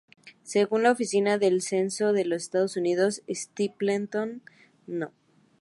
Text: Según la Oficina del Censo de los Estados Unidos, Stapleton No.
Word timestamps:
Según 0.41 0.81
la 0.81 0.91
Oficina 0.93 1.37
del 1.37 1.61
Censo 1.61 2.11
de 2.11 2.25
los 2.25 2.41
Estados 2.41 2.75
Unidos, 2.75 3.21
Stapleton 3.31 4.41
No. 4.87 5.11